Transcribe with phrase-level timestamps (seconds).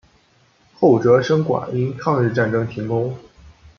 [0.79, 3.15] 后哲生馆因抗日战争停工。